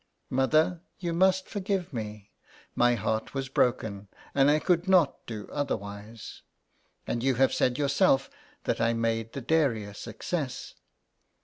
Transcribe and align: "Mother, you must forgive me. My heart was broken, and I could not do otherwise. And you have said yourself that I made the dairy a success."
"Mother, 0.31 0.81
you 0.97 1.13
must 1.13 1.47
forgive 1.47 1.93
me. 1.93 2.31
My 2.73 2.95
heart 2.95 3.35
was 3.35 3.49
broken, 3.49 4.07
and 4.33 4.49
I 4.49 4.57
could 4.57 4.87
not 4.87 5.23
do 5.27 5.47
otherwise. 5.51 6.41
And 7.05 7.21
you 7.21 7.35
have 7.35 7.53
said 7.53 7.77
yourself 7.77 8.27
that 8.63 8.81
I 8.81 8.93
made 8.93 9.33
the 9.33 9.41
dairy 9.41 9.83
a 9.83 9.93
success." 9.93 10.73